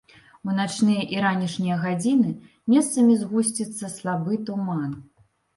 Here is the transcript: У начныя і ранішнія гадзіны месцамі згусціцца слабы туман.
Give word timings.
У 0.51 0.53
начныя 0.59 1.03
і 1.15 1.19
ранішнія 1.25 1.75
гадзіны 1.83 2.31
месцамі 2.73 3.19
згусціцца 3.21 3.93
слабы 3.99 4.43
туман. 4.49 5.01